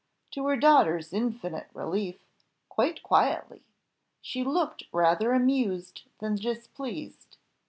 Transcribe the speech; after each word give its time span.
To 0.31 0.47
her 0.47 0.55
daughter's 0.57 1.13
infinite 1.13 1.67
relief, 1.75 2.21
quite 2.69 3.03
quietly; 3.03 3.61
she 4.19 4.43
looked 4.43 4.85
rather 4.91 5.31
amused 5.31 6.01
than 6.17 6.33
displeased. 6.33 7.37